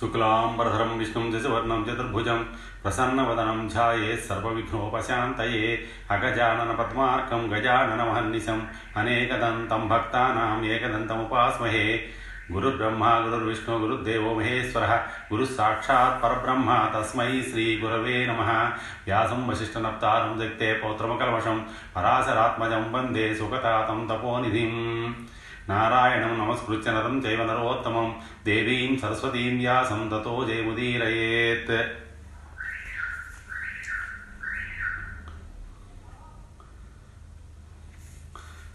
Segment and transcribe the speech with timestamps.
[0.00, 2.38] శుక్లాంబరధరం విష్ణుం దశవర్ణం చతుర్భుజం
[2.84, 5.66] ప్రసన్నవదనం ఛాయే సర్వవిఘ్నోపశాంతయే
[6.10, 8.60] అగజానన పద్మార్కం గజానన మహర్నిశం
[8.96, 11.84] అనేకదంతం భక్తానాం ఏకదంతముపాస్మహే
[12.52, 14.84] గురుర్బ్రహ్మ గురుర్విష్ణు గురుర్దేవో మహేశ్వర
[15.32, 18.42] గురుస్సాక్షాత్ పరబ్రహ్మ తస్మై శ్రీ గురవే నమ
[19.04, 21.58] వ్యాసం వశిష్ఠనప్తారం దక్తే పౌత్రమకల్మషం
[21.96, 24.74] పరాశరాత్మజం వందే సుఖతాతం తపోనిధిం
[25.70, 28.06] నారాయణం నమస్కృత్య నరం చైవ నరోత్తమం
[28.46, 31.74] దేవీం సరస్వతీం వ్యాసం తతో జయముదీరయేత్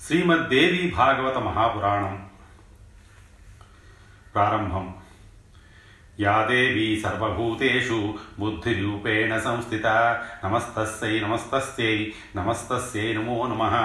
[0.01, 2.15] శ్రీమద్దేవి భాగవత మహాపురాణం
[4.33, 4.85] ప్రారంభం
[6.19, 7.99] యా దేవీ సర్వభూతేషు
[8.39, 9.87] బుద్ధిరూపేణ సంస్థిత
[10.45, 11.97] నమస్తస్యై నమస్తస్యై
[12.35, 13.75] నమస్తస్యై నమో నమః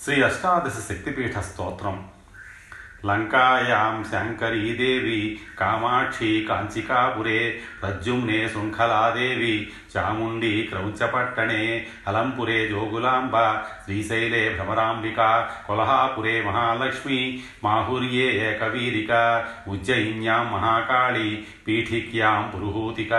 [0.00, 1.96] శ్రీ అష్టాదశ శక్తిపీఠ స్తోత్రం
[3.04, 5.20] లంకాయాం శంకరీదేవి
[5.60, 7.40] కామాక్షి కాంచికాపురే
[7.82, 9.54] ప్రద్యుమ్నే శృంఖలాదేవి
[9.96, 13.36] చాముండి క్రౌంచపట్టణే అలంపురే జోగులాంబ
[13.84, 15.20] శ్రీశైలే భ్రమరాంబిక
[15.66, 17.20] కొల్హాపురే మహాలక్ష్మి
[17.64, 19.12] మాహుర్యే ఏకవీరిక
[19.68, 21.30] ఉజ్జయిన్యాం మహాకాళి
[21.66, 23.14] పీఠిక్యాం పురుహూతిక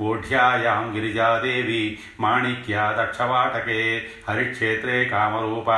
[0.00, 1.82] ఓఢ్యాయాం గిరిజాదేవి
[2.20, 3.80] మాణిక్యా దక్షవాటకే
[4.28, 5.70] హరిక్షేత్రే కామరూప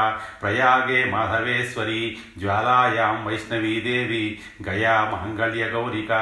[0.42, 2.02] ప్రయాగే మాధవేశ్వరి
[2.38, 4.24] జ్వాలాయాం వైశ్వ వైష్ణవీదేవి
[4.66, 6.12] గయా మాంగళ్యగౌరిక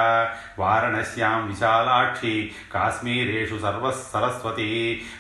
[0.59, 2.35] వారణస్యాం విశాలాక్షి
[2.73, 4.69] కాశ్మీరేషు సర్వ సరస్వతి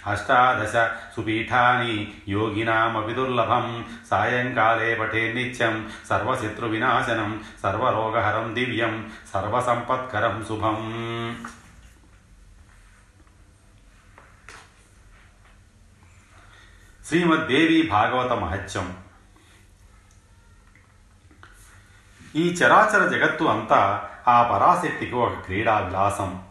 [0.06, 0.76] అష్టాదశ
[1.14, 1.96] సుపీఠాని
[2.28, 3.66] యోగినామపి దుర్లభం
[4.10, 5.76] సాయంకాలే పఠే నిత్యం
[6.08, 8.96] సర్వశత్రువినాశనం సర్వరోగహరం దివ్యం
[9.32, 10.80] సర్వసంపత్కరం శుభం
[17.04, 18.88] శ్రీమద్దేవి భాగవత మహత్యం
[22.36, 26.42] ఈ చరాచర జగత్తు అంతా ఆ పరాశక్తికి ఒక క్రీడా విలాసం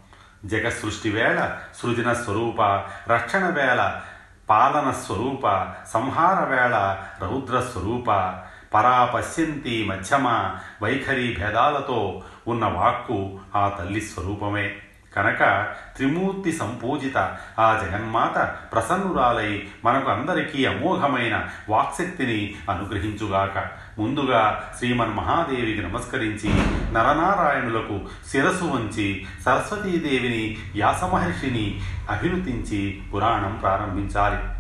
[0.46, 2.62] జగసృష్టి వేళ సృజన స్వరూప
[3.10, 4.02] రక్షణ వేళ
[4.50, 8.36] పాలన స్వరూప సంహార వేళ రౌద్ర స్వరూప.
[8.74, 14.78] పరా పశ్యంతి మధ్యమ వైఖరి భేదాలతో ఉన్న వాక్కు ఆ తల్లి స్వరూపమే.
[15.16, 17.18] కనుక త్రిమూర్తి సంపూజిత
[17.60, 23.68] ఆ జగన్మాత ప్రసన్నురాలై మనకు అందరికీ అమోఘమైన వాక్శక్తిని అనుగ్రహించుగాక.
[24.00, 26.50] ముందుగా శ్రీమన్ మహాదేవికి నమస్కరించి
[26.94, 34.60] నరనారాయణులకు శిరసు వంచి సరస్వతీదేవిని వ్యాసమహర్షిని అభినుతించి పురాణం ప్రారంభించాలి.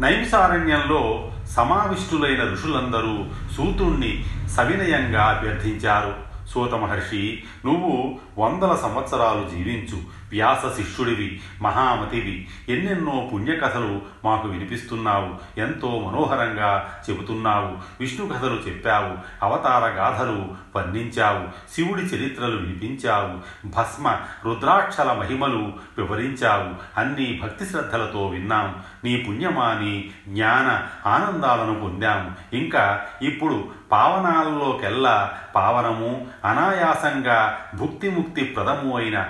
[0.00, 3.24] నైమిసారణ్యంలో సమావిష్టులైన ఋషులందరూ
[3.56, 6.31] సూతుణ్ణి సవినయంగా అభ్యర్థించారు.
[6.52, 10.21] సూత మహర్షి నువ్వు వందల సంవత్సరాలు జీవించు.
[10.32, 12.48] వ్యాస శిష్యుడివి మహామతివి.
[12.68, 15.60] ఎన్నెన్నో పుణ్యకథలు మాకు వినిపిస్తున్నావు.
[15.60, 17.76] ఎంతో మనోహరంగా చెబుతున్నావు.
[18.00, 19.44] విష్ణు కథలు చెప్పావు.
[19.44, 21.74] అవతార గాథలు వర్ణించావు.
[21.74, 23.66] శివుడి చరిత్రలు వినిపించావు.
[23.66, 27.00] భస్మ రుద్రాక్షల మహిమలు వివరించావు.
[27.00, 28.74] అన్ని భక్తి శ్రద్ధలతో విన్నాం.
[29.04, 39.26] నీ పుణ్యమాని జ్ఞాన ఆనందాలను పొందాము ఇంకా ఇప్పుడు పావనాల్లోకెల్లా పావనము అనాయాసంగా భుక్తిముక్తి ప్రదము అయిన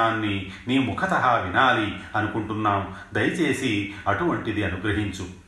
[0.00, 2.94] మహాపురాణాన్ని నీ ముఖత వినాలి అనుకుంటున్నాం.
[3.14, 5.39] దయచేసి అటువంటిది అనుగ్రహించు.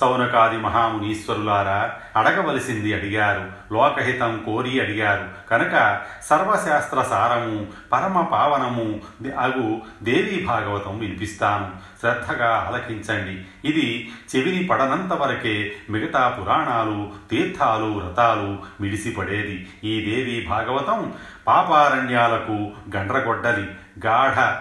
[0.00, 5.48] సౌనకాది మహామునీశ్వరులారా అడగవలసింది అడిగారు లోకహితం కోరి అడిగారు.
[5.50, 9.00] కనుక సర్వశాస్త్ర సారము పరమ పావనము
[9.38, 11.70] అగు దేవీ భాగవతం వినిపిస్తాను.
[12.00, 13.68] శ్రద్ధగా ఆలకించండి.
[13.68, 19.68] ఇది చెవిని పడనంత వరకే మిగతా పురాణాలు తీర్థాలు వ్రతాలు మిడిసిపడేది.
[19.84, 21.12] ఈ దేవీ భాగవతం
[21.46, 23.68] పాపారణ్యాలకు గండ్రగొడ్డలి.
[24.06, 24.54] గాఢ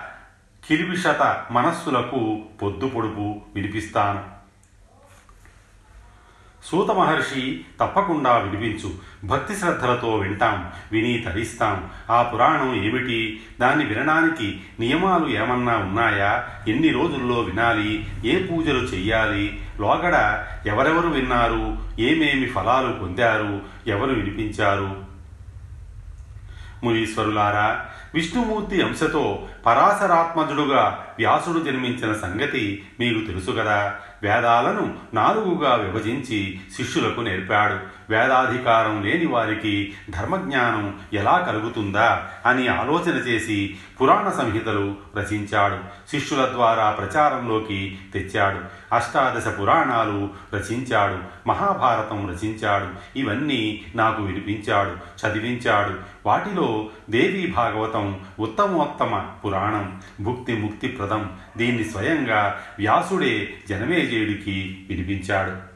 [0.67, 4.38] కిరివిషత మనస్సులకు పొద్దు పొడుపు వినిపిస్తాను.
[6.65, 8.93] సూత మహర్షి తప్పకుండా వినిపించు.
[9.27, 11.89] భక్తి శ్రద్ధలతో వింటాం విని తరిస్తాం.
[12.09, 13.43] ఆ పురాణం ఏమిటి?
[13.61, 16.47] దాన్ని వినడానికి నియమాలు ఏమన్నా ఉన్నాయా?
[16.67, 18.07] ఎన్ని రోజుల్లో వినాలి?
[18.25, 19.61] ఏ పూజలు చెయ్యాలి?
[19.79, 21.77] లోగడ ఎవరెవరు విన్నారు?
[21.99, 23.61] ఏమేమి ఫలాలు పొందారు?
[23.87, 25.09] ఎవరు వినిపించారు?
[26.83, 33.95] మునీశ్వరులారా విష్ణుమూర్తి అంశతో పరాశరాత్మజుడుగా వ్యాసుడు జన్మించిన సంగతి మీకు తెలుసు కదా.
[34.23, 37.98] వేదాలను నాలుగుగా విభజించి శిష్యులకు నేర్పాడు.
[38.09, 46.09] వేదాధికారం లేని వారికి ధర్మజ్ఞానం ఎలా కలుగుతుందా అని ఆలోచన చేసి పురాణ సంహితలు రచించాడు.
[46.11, 48.59] శిష్యుల ద్వారా ప్రచారంలోకి తెచ్చాడు.
[48.95, 51.47] అష్టాదశ పురాణాలు రచించాడు.
[51.47, 53.19] మహాభారతం రచించాడు.
[53.19, 55.95] ఇవన్నీ నాకు వినిపించాడు చదివించాడు.
[56.25, 61.31] వాటిలో దేవీ భాగవతం భాగవతం ఉత్తమోత్తమ పురాణం భుక్తి ముక్తిప్రదం.
[61.57, 65.68] దీన్ని స్వయంగా వ్యాసుడే జనమేజయుడికి వినిపించాడు.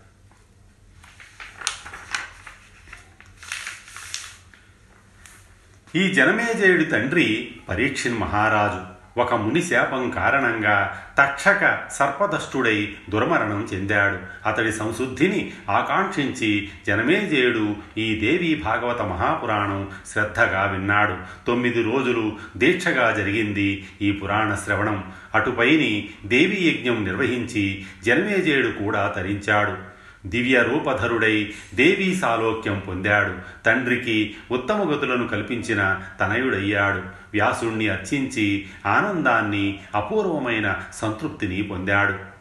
[5.95, 8.93] ఈ జనమేజయుడి తండ్రి పరీక్షిన్ మహారాజు.
[9.19, 14.17] ఒక ముని శాపం కారణంగా తక్షక సర్పదష్టుడై దుర్మరణం చెందాడు.
[14.49, 21.15] అతడి సంశుద్ధిని ఆకాంక్షించి జనమేజయుడు ఈ దేవి భాగవత మహాపురాణం శ్రద్ధగా విన్నాడు.
[21.47, 25.03] తొమ్మిది రోజులు దీక్షగా జరిగింది ఈ పురాణ శ్రవణం.
[25.35, 29.92] అటుపైని దేవీ యజ్ఞం నిర్వహించి జనమేజయుడు కూడా తరించాడు.
[30.25, 33.63] దివ్య రూపధరుడై దేవీ సాలోక్యం పొందాడు.
[33.65, 36.97] తండ్రికి ఉత్తమ గతులను కల్పించిన తనయుడయ్యాడు.
[37.33, 42.33] వ్యాసుణ్ణి అర్చించి ఆనందాన్ని అపూర్వమైన సంతృప్తిని పొందాడు.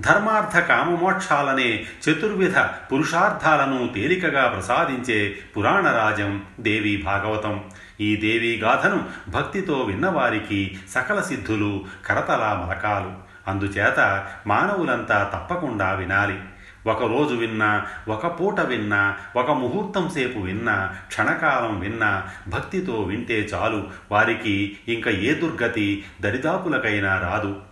[0.00, 7.64] ధర్మార్థ కామమోక్షాలనే చతుర్విధ పురుషార్థాలను తేలికగా ప్రసాదించే పురాణరాజం దేవి భాగవతం.
[8.00, 13.31] ఈ దేవీ గాథను భక్తితో విన్నవారికి సకల సిద్ధులు కరతలా మలకాలు.
[13.48, 16.40] అందుచేత మానవులంతా తప్పకుండా వినాలి.
[16.86, 23.86] ఒకరోజు విన్నా ఒక పూట విన్నా ఒక ముహూర్తం సేపు విన్నా క్షణకాలం విన్నా భక్తితో వింటే చాలు.
[24.10, 27.71] వారికి ఇంకా ఏ దుర్గతి దరిదాపులకైనా రాదు.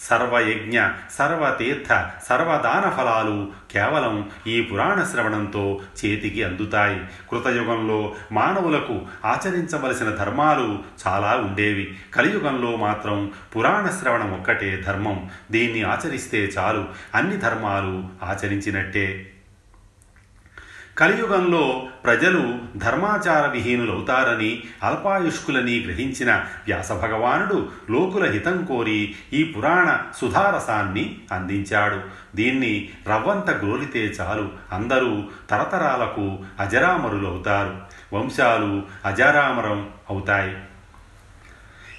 [0.00, 1.88] సర్వయజ్ఞ సర్వతీర్థ
[2.28, 7.00] సర్వదాన ఫలాలు కేవలం ఈ పురాణ శ్రవణంతో చేతికి అందుతాయి.
[7.30, 11.98] కృతయుగంలో మానవులకు ఆచరించవలసిన ధర్మాలు చాలా ఉండేవి.
[12.14, 15.30] కలియుగంలో మాత్రం పురాణ శ్రవణం ఒక్కటే ధర్మం.
[15.50, 16.84] దీన్ని ఆచరిస్తే చాలు.
[17.14, 19.32] అన్ని ధర్మాలు ఆచరించినట్టే.
[21.00, 32.00] కలియుగంలో ప్రజలు ధర్మాచార విహీనులవుతారని అల్పాయుష్కులని గ్రహించిన వ్యాసభగవానుడు లోకుల హితం కోరి ఈ పురాణ సుధారసాన్ని అందించాడు.
[32.36, 34.48] దీన్ని రవ్వంత గ్రోలితే చాలు.
[34.72, 37.76] అందరూ తరతరాలకు అజరామరులవుతారు.
[38.16, 40.56] వంశాలు అజరామరం అవుతాయి.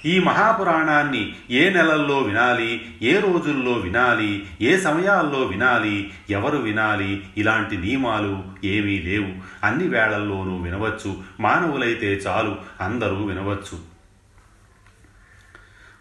[0.05, 8.43] ఈ మహాపురాణాన్ని ఏ నెలల్లో వినాలి ఏ రోజుల్లో వినాలి ఏ సమయాల్లో వినాలి ఎవరు వినాలి ఇలాంటి నియమాలు
[8.63, 9.29] ఏమీ లేవు.
[9.65, 11.23] అన్ని వేళల్లోనూ వినవచ్చు.
[11.39, 13.91] మానవులైతే చాలు అందరూ వినవచ్చు.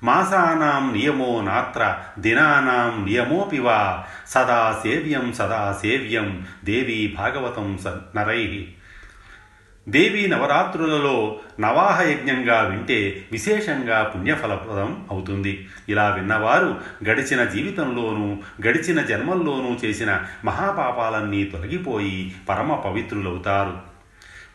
[0.02, 7.86] మాసానాం నియమో నాత్ర దినానాం నియమోపి వా సదా సేవ్యం సదా సేవ్యం దేవీ భాగవతం స
[8.16, 8.68] నరై.
[9.88, 15.68] దేవీ నవరాత్రులలో నవాహ యజ్ఞంగా వింటే విశేషంగా పుణ్యఫలప్రదం అవుతుంది.
[15.88, 18.36] ఇలా విన్నవారు గడిచిన జీవితంలోనూ
[18.68, 23.90] గడిచిన జన్మల్లోనూ చేసిన మహాపాపాలన్నీ తొలగిపోయి పరమ పవిత్రులవుతారు.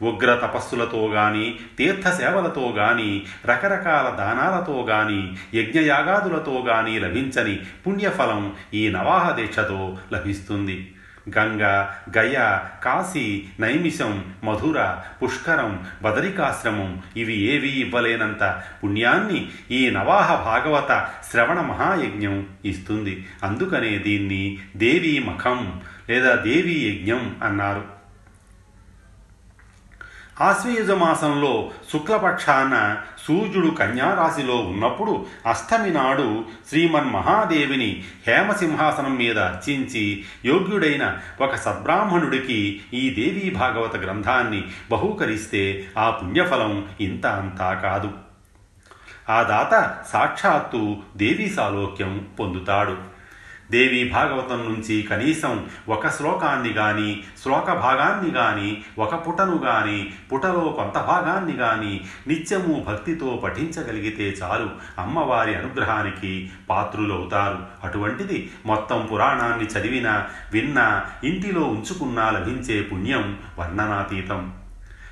[0.01, 9.97] ఉగ్ర తపస్సులతో గాని తీర్థసేవలతో గాని రకరకాల దానాలతో గాని యజ్ఞయాగాదులతో గాని లభించని పుణ్యఫలం ఈ నవాహ దీక్షతో
[10.13, 10.91] లభిస్తుంది.
[11.29, 11.87] గంగ
[12.17, 22.47] గయ కాశీ నైమిషం మధుర పుష్కరం బదరికాశ్రమం ఇవి ఏవీ ఇవ్వలేనంత పుణ్యాన్ని ఈ నవాహ భాగవత శ్రవణ మహాయజ్ఞం
[22.65, 23.25] ఇస్తుంది.
[23.43, 27.94] అందుకనే దీన్ని దేవీ మఖం లేదా దేవీ యజ్ఞం అన్నారు.
[30.41, 32.97] ఆశ్వయుజ మాసంలో శుక్లపక్షాన
[33.27, 43.49] సూర్యుడు కన్యారాశిలో ఉన్నప్పుడు అష్టమి నాడు శ్రీమన్ మహాదేవిని హేమసింహాసనం మీద అర్చించి యోగ్యుడైన ఒక సద్బ్రాహ్మణుడికి ఈ దేవీ
[43.49, 48.11] భాగవత గ్రంథాన్ని బహూకరిస్తే ఆ పుణ్యఫలం ఇంత అంతా కాదు.
[49.29, 53.14] ఆ దాత సాక్షాత్తు దేవీ సాలోక్యం పొందుతాడు.
[53.71, 60.93] దేవి భాగవతం నుంచి కనీసం ఒక శ్లోకాన్ని కానీ శ్లోక భాగాన్ని కానీ ఒక పుటను కానీ పుటలో కొంత
[60.93, 64.69] భాగాన్ని కానీ నిత్యము భక్తితో పఠించగలిగితే చాలు.
[64.99, 67.59] అమ్మవారి అనుగ్రహానికి పాత్రులవుతారు.
[67.83, 74.51] అటువంటిది మొత్తం పురాణాన్ని చదివినా విన్నా ఇంటిలో ఉంచుకున్నా లభించే పుణ్యం వర్ణనాతీతం.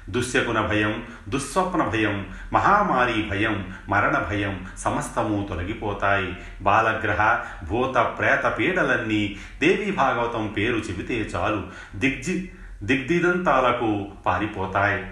[0.10, 6.38] దుశ్శకున భయం దుస్వప్న భయం మహామారి భయం మరణ భయం సమస్తము తొలగిపోతాయి.
[6.62, 11.64] బాలగ్రహ భూత ప్రేత పీడలన్నీ దేవీ భాగవతం పేరు చెబితే చాలు.
[11.96, 12.52] దిగ్జి
[12.84, 15.06] దిగ్దిదంతాలకు పారిపోతాయి.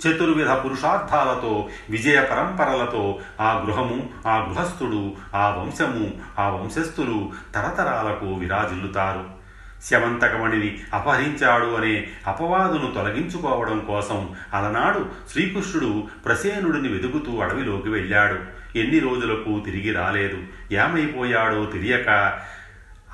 [0.00, 9.43] చతుర్విధ పురుషార్థాలతో విజయ పరంపరలతో ఆ గృహము ఆ గృహస్థుడు ఆ వంశము ఆ వంశస్థులు తరతరాలకు విరాజిల్లుతారు.
[9.84, 18.38] శవంతకమణిని అపహరించాడు అనే అపవాదును తొలగించుకోవడం కోసం అలనాడు శ్రీకృష్ణుడు ప్రసేనుడిని వెతుకుతూ అడవిలోకి వెళ్ళాడు.
[18.78, 20.42] ఎన్ని రోజులకు తిరిగి రాలేదు.
[20.72, 22.08] ఏమైపోయాడో తెలియక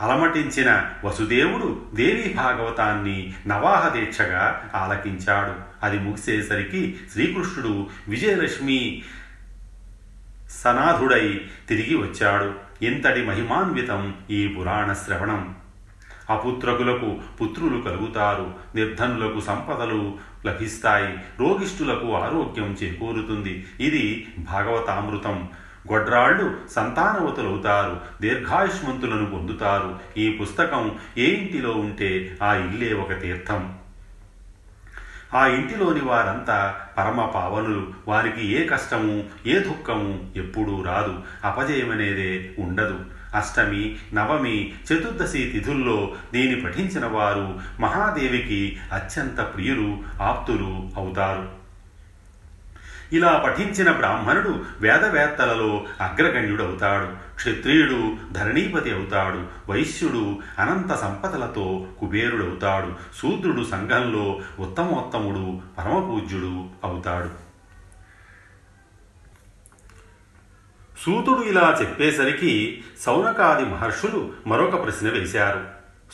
[0.00, 5.86] అలమటించిన వసుదేవుడు దేవీ భాగవతాన్ని నవాహ దీక్షగా ఆలకించాడు.
[5.86, 9.02] అది ముగిసేసరికి శ్రీకృష్ణుడు విజయలక్ష్మి
[10.50, 12.54] సనాథుడై తిరిగి వచ్చాడు.
[12.84, 15.54] ఇంతటి మహిమాన్వితం ఈ పురాణ శ్రవణం.
[16.30, 23.66] అపుత్రకులకు పుత్రులు కలుగుతారు నిర్ధనులకు సంపదలు లభిస్తాయి రోగిష్ఠులకు ఆరోగ్యం చేకూరుతుంది.
[23.80, 25.48] ఇది భాగవతామృతం.
[25.92, 29.98] గొడ్రాళ్ళు సంతానవతులవుతారు దీర్ఘాయుష్మంతులను పొందుతారు.
[30.16, 33.74] ఈ పుస్తకం ఏ ఇంటిలో ఉంటే ఆ ఇల్లే ఒక తీర్థం.
[35.34, 37.88] ఆ ఇంటిలోని వారంతా పరమ పావనులు.
[38.08, 41.18] వారికి ఏ కష్టము ఏ దుఃఖము ఎప్పుడూ రాదు.
[41.44, 43.00] అపజయమనేదే ఉండదు.
[43.34, 51.60] అష్టమి నవమి చతుర్దశి తిథుల్లో దీని పఠించిన వారు మహాదేవికి అత్యంత ప్రియులు ఆప్తులు అవుతారు.
[53.12, 57.06] ఇలా పఠించిన బ్రాహ్మణుడు వేదవేత్తలలో అగ్రగణ్యుడవుతాడు.
[57.36, 59.70] క్షత్రియుడు ధరణీపతి అవుతాడు.
[59.70, 62.92] వైశ్యుడు అనంత సంపదలతో కుబేరుడవుతాడు.
[63.22, 67.49] శూద్రుడు సంఘంలో ఉత్తమోత్తముడు పరమపూజ్యుడు అవుతాడు.
[71.06, 75.60] సూతుడు ఇలా చెప్పేసరికి సౌనకాది మహర్షులు మరొక ప్రశ్న వేశారు.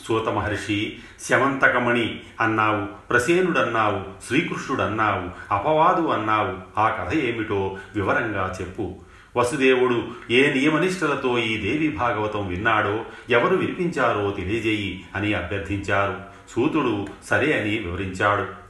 [0.08, 0.96] సూత మహర్షి
[1.28, 8.94] శమంతకమణి అన్నావు ప్రసేనుడన్నావు శ్రీకృష్ణుడన్నావు అపవాదు అన్నావు ఆ కథ ఏమిటో వివరంగా చెప్పు.
[9.36, 16.16] వసుదేవుడు ఏ నియమనిష్టలతో ఈ దేవి భాగవతం విన్నాడో ఎవరు వినిపించారో తెలియజేయి అని అభ్యర్థించారు.
[16.50, 18.65] సూతుడు సరే అని వివరించాడు.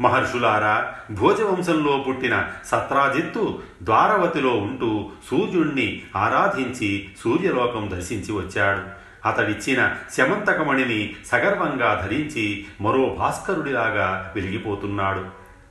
[0.00, 8.98] మహర్షులారా భోజవంశంలో పుట్టిన సత్రాజిత్తు ద్వారవతిలో ఉంటూ సూర్యుణ్ణి ఆరాధించి సూర్యలోకం దర్శించి వచ్చాడు.
[9.28, 15.24] అతడిచ్చిన శమంతకమణిని సగర్వంగా ధరించి మరో భాస్కరుడిలాగా వెలిగిపోతున్నాడు.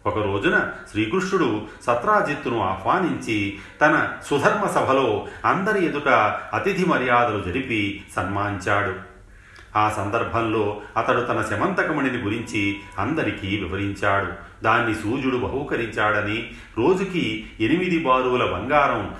[0.05, 6.07] ఒక రోజున శ్రీకృష్ణుడు సత్రాజిత్తును ఆహ్వానించి తన సుధర్మ సభలో అందరి ఎదుట
[6.53, 9.06] అతిథి మర్యాదలు జరిపి సన్మానించాడు.
[9.77, 14.31] ఆ సందర్భంలో అతడు తన శమంతకమణిని గురించి అందరికీ వివరించాడు.
[14.63, 19.15] దాన్ని సూర్యుడు బహూకరించాడని రోజుకి ఎనిమిది బారువుల బంగారం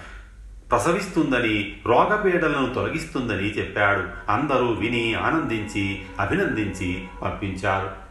[0.71, 4.31] ప్రసవిస్తుందని రోగపీడలను తొలగిస్తుందని చెప్పాడు.
[4.31, 8.07] అందరూ విని ఆనందించి అభినందించి పంపించారు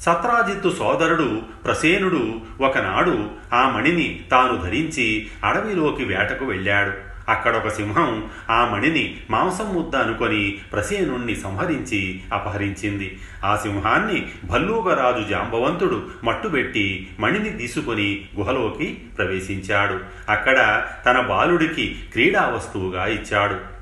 [0.00, 7.13] సత్రాజిత్తు సోదరుడు ప్రసేనుడు ఒకనాడు ఆ మణిని తాను ధరించి అడవిలోకి వేటకు వెళ్ళాడు.
[7.28, 13.18] అక్కడ ఒక సింహం ఆ మణిని మాంసం ముద్ద అనుకొని ప్రసేనుణ్ణి సంహరించి అపహరించింది.
[13.44, 20.00] ఆ సింహాన్ని భల్లూకరాజు జాంబవంతుడు మట్టుబెట్టి మణిని తీసుకొని గుహలోకి ప్రవేశించాడు.
[20.28, 23.73] అక్కడ తన బాలుడికి క్రీడా వస్తువుగా ఇచ్చాడు.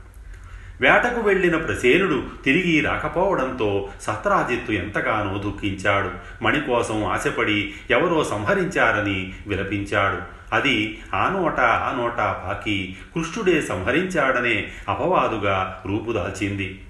[0.82, 6.10] వేటకు వెళ్ళిన ప్రసేనుడు తిరిగి రాకపోవడంతో సత్రాజిత్తు ఎంతగానో దుఃఖించాడు.
[6.44, 10.42] మణి కోసం ఆశపడి ఎవరో సంహరించారని విలపించాడు.
[10.54, 16.80] అది ఆ నోట ఆ నోట పాకి కృష్ణుడే సంహరించాడనే అపవాదుగా రూపుదాల్చింది.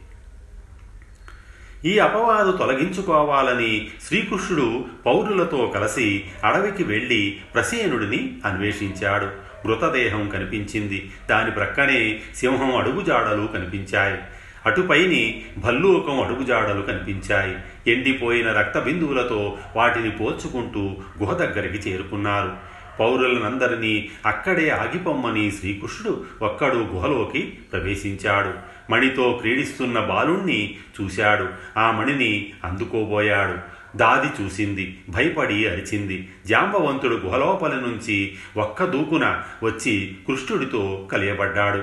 [1.85, 9.42] ఈ అపవాదు తొలగించుకోవాలని శ్రీకృష్ణుడు పౌరులతో కలిసి అడవికి వెళ్ళి ప్రసేనుడిని అన్వేషించాడు.
[9.67, 11.11] మృతదేహం కనిపించింది.
[11.31, 14.19] దాని ప్రక్కనే సింహం అడుగుజాడలు కనిపించాయి.
[14.67, 17.57] అటుపైని భల్లూకం అడుగుజాడలు కనిపించాయి.
[17.93, 22.53] ఎండిపోయిన రక్త బిందువులతో వాటిని పోల్చుకుంటూ గుహ దగ్గరికి చేరుకున్నారు.
[23.01, 28.73] పౌరులనందరినీ అక్కడే ఆగిపోమ్మని శ్రీకృష్ణుడు ఒక్కడు గుహలోకి ప్రవేశించాడు.
[28.93, 31.49] మణితో క్రీడిస్తున్న బాలుణ్ణి చూశాడు.
[31.79, 33.73] ఆ మణిని అందుకోబోయాడు.
[33.97, 36.29] దాది చూసింది భయపడి అరిచింది.
[36.47, 41.83] జాంబవంతుడు గుహలోపల నుంచి ఒక్క దూకున వచ్చి కృష్ణుడితో కలియబడ్డాడు.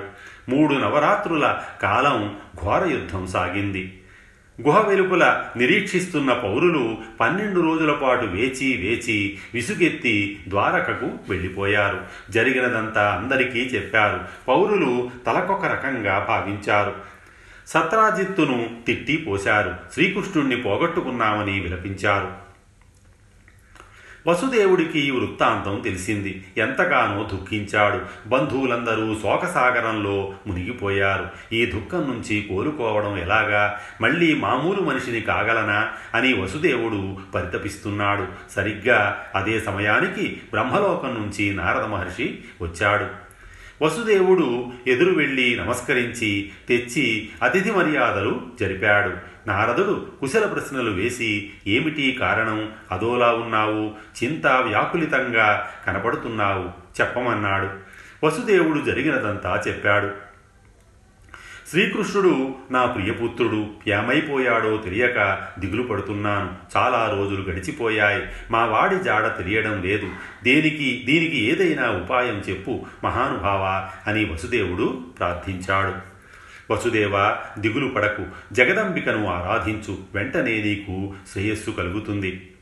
[0.50, 3.99] మూడు నవరాత్రుల కాలం ఘోర యుద్ధం సాగింది.
[4.62, 12.02] గుహ వెలుపల నిరీక్షిస్తున్న పౌరులు పన్నెండు రోజుల పాటు వేచి వేచి విసుగెత్తి ద్వారకకు వెళ్ళిపోయారు.
[12.30, 14.20] జరిగినదంతా అందరికీ చెప్పారు.
[14.48, 16.96] పౌరులు తలకొక రకంగా భావించారు.
[17.68, 19.76] సత్రాజిత్తును తిట్టి పోశారు.
[19.94, 22.49] శ్రీకృష్ణుణ్ణి పోగొట్టుకున్నామని విలపించారు.
[24.28, 26.46] వసుదేవుడికి ఈ వృత్తాంతం తెలిసింది.
[26.58, 28.30] ఎంతగానో దుఃఖించాడు.
[28.30, 31.56] బంధువులందరూ శోకసాగరంలో మునిగిపోయారు.
[31.56, 33.80] ఈ దుఃఖం నుంచి కోలుకోవడం ఎలాగా?
[34.02, 35.88] మళ్ళీ మామూలు మనిషిని కాగలనా?
[36.16, 38.28] అని వసుదేవుడు పరితపిస్తున్నాడు.
[38.52, 43.30] సరిగ్గా అదే సమయానికి బ్రహ్మలోకం నుంచి నారద మహర్షి వచ్చాడు.
[43.84, 49.12] వసుదేవుడు ఎదురు వెళ్ళి నమస్కరించి తెచ్చి అతిథి మర్యాదలు జరిపాడు.
[49.50, 52.72] నారదుడు కుశల ప్రశ్నలు వేసి ఏమిటి కారణం?
[52.92, 53.92] అదోలా ఉన్నావు?
[54.24, 56.64] చింత వ్యాకులితంగా కనపడుతున్నావు?
[57.02, 57.70] చెప్పమన్నాడు.
[58.26, 60.30] వసుదేవుడు జరిగినదంతా చెప్పాడు.
[61.70, 63.68] శ్రీకృష్ణుడు నా ప్రియపుత్రుడు.
[63.88, 66.50] ఏమైపోయాడో తెలియక దిగులు పడుతున్నాను.
[66.78, 68.24] చాలా రోజులు గడిచిపోయాయి.
[68.52, 70.10] మా వాడి జాడ తెలియడం లేదు.
[70.44, 76.09] దేనికి దీనికి ఏదైనా ఉపాయం చెప్పు మహానుభావ అని వసుదేవుడు ప్రార్థించాడు.
[76.72, 78.26] వసుదేవ దిగులు పడకు.
[78.54, 79.98] జగదంబికను ఆరాధించు.
[80.14, 82.56] వెంటనే నీకు శ్రేయస్సు కలుగుతుంది.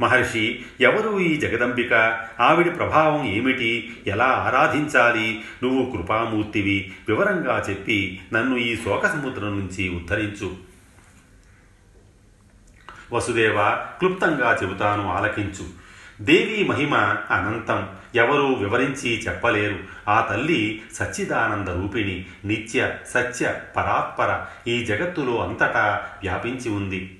[0.00, 1.92] మహర్షి ఎవరు ఈ జగదంబిక?
[2.40, 3.96] ఆవిడి ప్రభావం ఏమిటి?
[4.06, 5.40] ఎలా ఆరాధించాలి?
[5.62, 6.92] నువ్వు కృపామూర్తివి.
[7.08, 10.56] వివరంగా చెప్పి నన్ను ఈ శోక సముద్రం నుంచి ఉద్ధరించు.
[13.12, 15.90] వసుదేవ క్లుప్తంగా చెబుతాను ఆలకించు.
[16.24, 16.94] దేవి మహిమ
[17.30, 17.88] అనంతం.
[18.14, 19.78] ఎవరూ వివరించి చెప్పలేరు.
[20.08, 27.16] ఆ తల్లి సచ్చిదానంద రూపిణి నిత్య సత్య పరాత్పర ఈ జగత్తులో అంతటా వ్యాపించి ఉంది.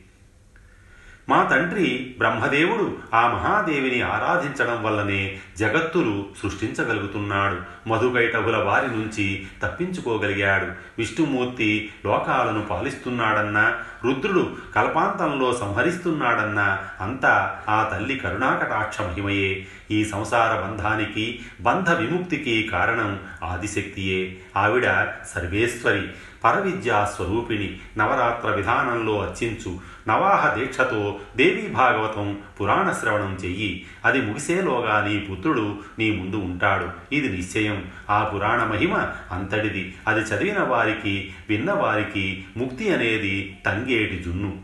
[1.30, 7.88] మా తండ్రి బ్రహ్మదేవుడు ఆ మహాదేవిని ఆరాధించడం వల్లనే జగత్తులు సృష్టించగలుగుతున్నాడు.
[7.88, 10.66] మధుకైటవుల వారి నుంచి తప్పించుకోగలిగాడు.
[10.98, 19.66] విష్ణుమూర్తి లోకాలను పాలిస్తున్నాడన్నా రుద్రుడు కల్పాంతంలో సంహరిస్తున్నాడన్నా అంతా ఆ తల్లి కరుణాకటాక్ష మహిమయే.
[19.90, 24.36] ఈ సంసార బంధానికి బంధ విముక్తికి కారణం ఆదిశక్తియే.
[24.56, 26.08] ఆవిడ సర్వేశ్వరి.
[26.44, 29.78] పరవిద్యా స్వరూపిణి నవరాత్ర విధానంలో అర్చించు.
[30.08, 33.86] నవాహ దీక్షతో దేవీ భాగవతం పురాణ శ్రవణం చెయ్యి.
[34.04, 37.14] అది ముగిసేలోగా నీ పుత్రుడు నీ ముందు ఉంటాడు.
[37.14, 37.84] ఇది నిశ్చయం.
[38.10, 38.94] ఆ పురాణ మహిమ
[39.32, 39.94] అంతటిది.
[40.08, 44.58] అది చదివిన వారికి విన్నవారికి ముక్తి అనేది తంగేటి జున్ను.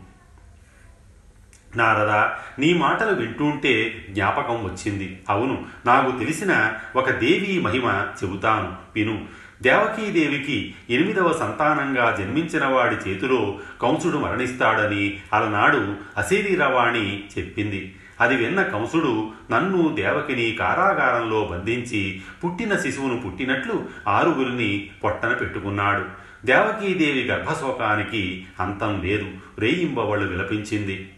[1.75, 2.11] నారద
[2.59, 5.21] నీ మాటలు వింటుంటే జ్ఞాపకం వచ్చింది.
[5.29, 8.75] అవును నాకు తెలిసిన ఒక దేవీ మహిమ చెబుతాను.
[8.95, 9.46] విను.
[9.61, 17.95] దేవకీదేవికి ఎనిమిదవ సంతానంగా జన్మించిన వాడి చేతిలో కంసుడు మరణిస్తాడని అలనాడు అసిరీరవాణి చెప్పింది.
[18.21, 26.05] అది విన్న కంసుడు నన్ను దేవకిని కారాగారంలో బంధించి పుట్టిన శిశువును పుట్టినట్లు ఆరుగురిని పొట్టన పెట్టుకున్నాడు.
[26.45, 29.27] దేవకీదేవి గర్భశోకానికి అంతం లేదు.
[29.59, 31.09] రేయింబవళ్ళు విలపించింది.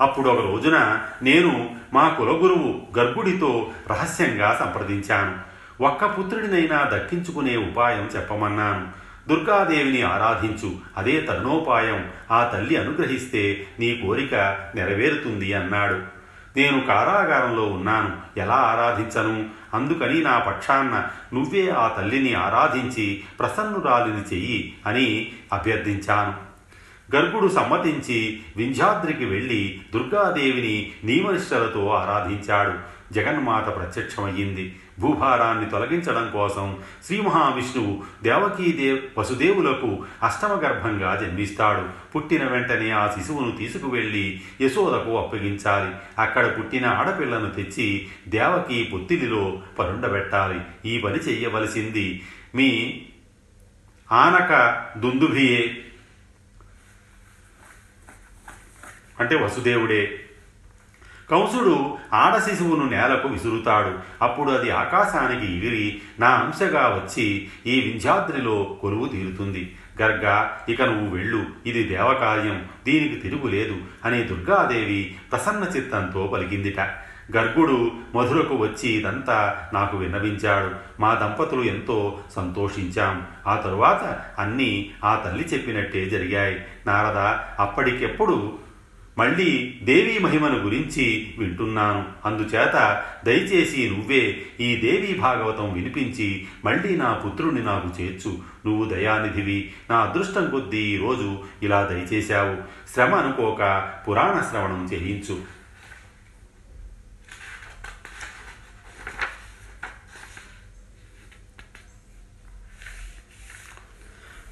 [0.00, 5.53] అప్పుడు ఒక రోజున నేను మా కులగురువు గర్భుడితో రహస్యంగా సంప్రదించాను.
[5.80, 9.04] ఒక్క పుత్రుడినైనా దక్కించుకునే ఉపాయం చెప్పమన్నాను.
[9.28, 12.10] దుర్గాదేవిని ఆరాధించు అదే తరుణోపాయం.
[12.30, 14.34] ఆ తల్లి అనుగ్రహిస్తే నీ కోరిక
[14.74, 15.94] నెరవేరుతుంది అన్నాడు.
[16.56, 19.46] నేను కారాగారంలో ఉన్నాను ఎలా ఆరాధించను?
[19.74, 26.54] అందుకని నా పక్షాన్న నువ్వే ఆ తల్లిని ఆరాధించి ప్రసన్నురాలిని చెయ్యి అని అభ్యర్థించాను.
[27.16, 32.94] గర్భుడు సమ్మతించి వింధ్యాద్రికి వెళ్ళి దుర్గాదేవిని నీమనిష్టలతో ఆరాధించాడు.
[33.14, 34.76] జగన్మాత ప్రత్యక్షమయ్యింది.
[34.98, 42.12] భూభారాన్ని తొలగించడం కోసం శ్రీ మహావిష్ణువు దేవకీదేవ్ వసుదేవులకు అష్టమ గర్భంగా జన్మిస్తాడు.
[42.12, 45.94] పుట్టిన వెంటనే ఆ శిశువును తీసుకువెళ్ళి యశోదకు అప్పగించాలి.
[46.18, 50.90] అక్కడ పుట్టిన ఆడపిల్లను తెచ్చి దేవకి పొత్తిలిలో పరుండబెట్టాలి.
[50.90, 52.22] ఈ పని చెయ్యవలసింది.
[52.54, 53.02] మీ
[54.12, 55.84] ఆనక దుందుభియే
[59.20, 60.23] అంటే వసుదేవుడే
[61.30, 64.24] కంసుడు ఆడ శిశువును నేలకు విసురుతాడు.
[64.24, 69.76] అప్పుడు అది ఆకాశానికి ఎగిరి నా అంశగా వచ్చి ఈ వింధ్యాద్రిలో కొలువు తీరుతుంది.
[70.02, 71.44] గర్గ ఇక నువ్వు వెళ్ళు.
[71.66, 72.64] ఇది దేవకార్యం.
[72.86, 76.80] దీనికి తిరుగులేదు అని దుర్గాదేవి ప్రసన్న చిత్తంతో పలికిందిట.
[77.36, 81.02] గర్గుడు మధురకు వచ్చి ఇదంతా నాకు విన్నవించాడు.
[81.02, 83.26] మా దంపతులు ఎంతో సంతోషించాం.
[83.46, 86.64] ఆ తరువాత అన్నీ ఆ తల్లి చెప్పినట్టే జరిగాయి.
[86.86, 87.18] నారద
[87.62, 88.63] అప్పటికెప్పుడు
[89.18, 92.04] మళ్ళీ దేవీ మహిమను గురించి వింటున్నాను.
[92.24, 98.38] అందుచేత దయచేసి నువ్వే ఈ దేవీ భాగవతం వినిపించి మళ్ళీ నా పుత్రుని నాకు చేర్చు.
[98.66, 99.72] నువ్వు దయానిధివి.
[99.90, 102.56] నా అదృష్టం కొద్దీ ఈరోజు ఇలా దయచేశావు.
[102.94, 105.63] శ్రమ అనుకోక పురాణ శ్రవణం చేయించు.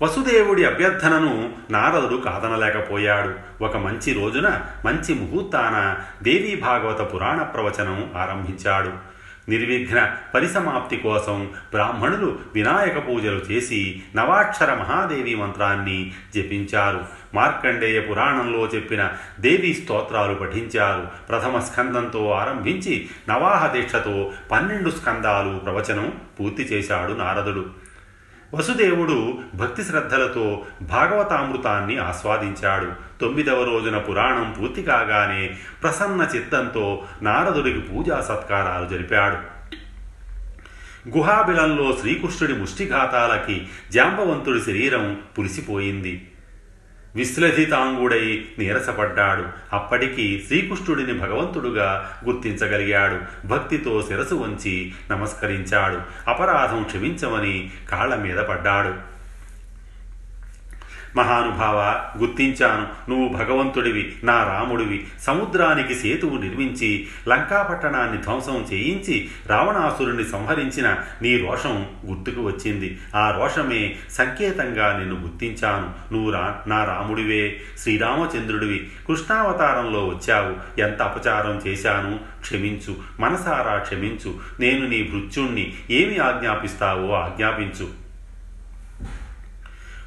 [0.02, 3.64] వసుదేవుడి అభ్యర్థనను నారదుడు కాదనలేకపోయాడు.
[3.64, 8.90] ఒక మంచి రోజున మంచి ముహూర్తాన దేవీ భాగవత పురాణ ప్రవచనం ఆరంభించాడు.
[9.50, 17.04] నిర్విఘ్న పరిసమాప్తి కోసం బ్రాహ్మణులు వినాయక పూజలు చేసి నవాక్షర మహాదేవి మంత్రాన్ని జపించారు.
[17.34, 19.10] మార్కండేయ పురాణంలో చెప్పిన
[19.40, 21.08] దేవీ స్తోత్రాలు పఠించారు.
[21.28, 27.81] ప్రథమ స్కందంతో ఆరంభించి నవాహ దీక్షతో పన్నెండు స్కందాలు ప్రవచనం పూర్తి చేశాడు నారదుడు.
[28.54, 32.92] వసుదేవుడు భక్తి శ్రద్ధలతో భాగవతామృతాన్ని ఆస్వాదించాడు.
[33.20, 39.62] తొమ్మిదవ రోజున పురాణం పూర్తి కాగానే ప్రసన్న చిత్తంతో నారదుడికి పూజా సత్కారాలు జరిపాడు.
[41.08, 46.28] గుహాబిలంలో శ్రీకృష్ణుడి ముష్టిఘాతాలకి జాంబవంతుడి శరీరం పులిసిపోయింది.
[47.14, 49.44] విశ్లధితాంగుడై నీరసపడ్డాడు.
[49.72, 53.46] అప్పటికి శ్రీకృష్ణుడిని భగవంతుడుగా గుర్తించగలిగాడు.
[53.46, 56.30] భక్తితో శిరసు వంచి నమస్కరించాడు.
[56.30, 59.12] అపరాధం క్షమించమని కాళ్ళ మీద పడ్డాడు.
[61.16, 63.10] మహానుభావ గుర్తించాను.
[63.10, 65.06] నువ్వు భగవంతుడివి నా రాముడివి.
[65.20, 72.98] సముద్రానికి సేతువు నిర్మించి లంకాపట్టణాన్ని ధ్వంసం చేయించి రావణాసురుని సంహరించిన నీ రోషం గుర్తుకు వచ్చింది.
[73.16, 76.14] ఆ రోషమే సంకేతంగా నిన్ను గుర్తించాను.
[76.14, 77.60] నువ్వు రా నా రాముడివే.
[77.78, 78.90] శ్రీరామచంద్రుడివి.
[79.08, 80.80] కృష్ణావతారంలో వచ్చావు.
[80.80, 82.20] ఎంత అపచారం చేశాను?
[82.40, 82.96] క్షమించు.
[83.20, 84.34] మనసారా క్షమించు.
[84.60, 85.74] నేను నీ భృత్యుణ్ణి.
[85.90, 88.01] ఏమి ఆజ్ఞాపిస్తావో ఆజ్ఞాపించు.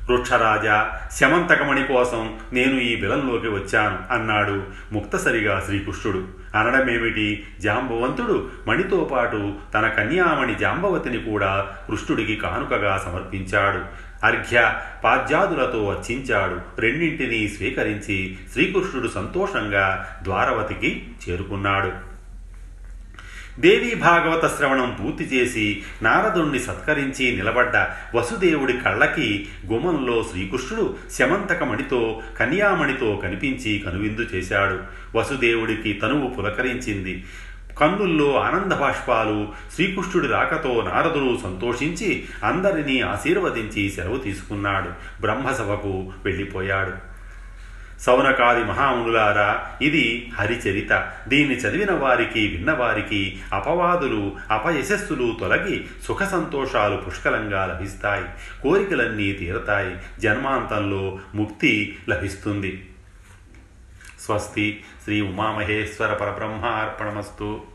[0.09, 6.27] వృక్షరాజా శమంతకమణి కోసం నేను ఈ బిలంలోకి వచ్చాను అన్నాడు ముక్తసరిగా శ్రీకృష్ణుడు.
[6.57, 7.43] అనడమేమిటి?
[7.59, 14.05] జాంబవంతుడు మణితో పాటు తన కన్యామణి జాంబవతిని కూడా కృష్ణుడికి కానుకగా సమర్పించాడు.
[14.25, 16.81] అర్ఘ్య పాద్యాదులతో అర్చించాడు.
[16.81, 21.91] రెండింటినీ స్వీకరించి శ్రీకృష్ణుడు సంతోషంగా ద్వారవతికి చేరుకున్నాడు.
[23.59, 33.79] దేవీ భాగవత శ్రవణం పూర్తి చేసి నారదుణ్ణి సత్కరించి నిలబడ్డ వసుదేవుడి కళ్ళకి గుమంలో శ్రీకృష్ణుడు శమంతకమణితో కన్యామణితో కనిపించి
[33.79, 34.79] కనువిందు చేశాడు.
[35.17, 37.25] వసుదేవుడికి తనువు పులకరించింది.
[37.79, 45.21] కన్నుల్లో ఆనంద బాష్పాలు శ్రీకృష్ణుడి రాకతో నారదుడు సంతోషించి అందరినీ ఆశీర్వదించి సెలవు తీసుకున్నాడు.
[45.21, 47.14] బ్రహ్మసభకు వెళ్ళిపోయాడు.
[47.99, 51.11] సౌనకాది మహామునులారా ఇది హరిచరిత.
[51.27, 58.25] దీన్ని చదివిన వారికి విన్నవారికి అపవాదులు అపయశస్సులు తొలగి సుఖ సంతోషాలు పుష్కలంగా లభిస్తాయి.
[58.61, 60.21] కోరికలన్నీ తీరతాయి.
[60.21, 62.89] జన్మాంతంలో ముక్తి లభిస్తుంది.
[64.25, 67.74] స్వస్తి శ్రీ ఉమామహేశ్వర పరబ్రహ్మ అర్పణమస్తు